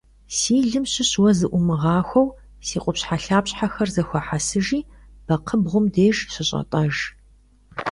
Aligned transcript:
Si 0.37 0.55
lım 0.71 0.85
şış 0.93 1.11
vue 1.21 1.31
zı'uumığaxueu 1.37 2.27
si 2.67 2.77
khupşhelhapşher 2.83 3.89
zexuehesıjji 3.95 4.79
bekxhıbğum 5.27 5.85
dêjj 5.95 6.19
şış'et'ejj. 6.33 6.97